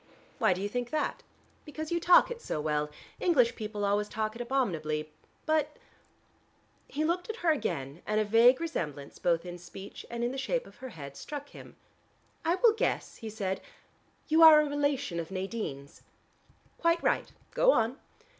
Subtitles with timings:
[0.39, 1.21] "Why do you think that?"
[1.63, 2.89] "Because you talk it so well.
[3.19, 5.11] English people always talk it abominably.
[5.45, 5.77] But"
[6.97, 10.39] He looked at her again, and a vague resemblance both in speech and in the
[10.39, 11.75] shape of her head struck him.
[12.43, 13.61] "I will guess," he said,
[14.27, 16.01] "you are a relation of Nadine's."
[16.79, 17.99] "Quite right: go on."